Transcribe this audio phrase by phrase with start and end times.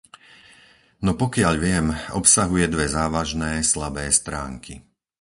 [1.05, 1.87] No pokiaľ viem,
[2.19, 4.73] obsahuje dve závažné slabé stránky.